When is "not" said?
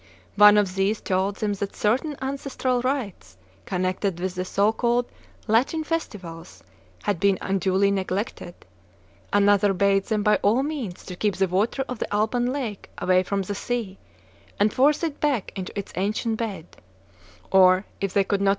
18.41-18.49